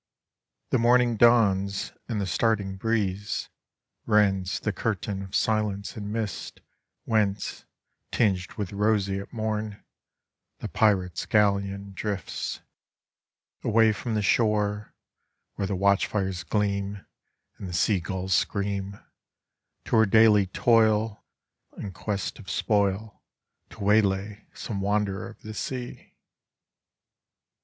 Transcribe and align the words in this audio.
The 0.71 0.79
morning 0.79 1.15
dawns, 1.15 1.91
and 2.09 2.19
the 2.19 2.25
starting 2.25 2.75
breeze, 2.75 3.49
Rends 4.07 4.59
the 4.59 4.73
curtain 4.73 5.21
of 5.21 5.35
silence 5.35 5.95
and 5.95 6.11
mist 6.11 6.59
YTience, 7.07 7.65
tinged 8.11 8.53
with 8.53 8.73
roseate 8.73 9.31
morn, 9.31 9.83
The 10.57 10.69
pirate's 10.69 11.27
^11 11.27 11.67
eon 11.69 11.93
drifte 11.93 12.61
Away 13.63 13.93
from 13.93 14.15
the 14.15 14.23
shore, 14.23 14.95
T»here 15.57 15.67
the 15.67 15.75
watchflres 15.77 16.49
gleam 16.49 17.05
And 17.59 17.69
the 17.69 17.71
sea 17.73 17.99
gulls 17.99 18.33
scream, 18.33 18.99
To 19.85 19.97
her 19.97 20.07
dally 20.07 20.47
toil, 20.47 21.23
In 21.77 21.91
quest 21.91 22.39
of 22.39 22.49
spoil 22.49 23.21
To 23.69 23.83
way 23.83 24.01
la;* 24.01 24.37
some 24.51 24.81
wanderer 24.81 25.29
of 25.29 25.43
the 25.43 25.53
sea. 25.53 26.15